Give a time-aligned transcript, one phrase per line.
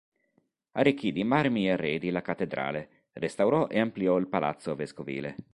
[0.79, 5.35] Arricchì di marmi e arredi la cattedrale; restaurò e ampliò il palazzo vescovile.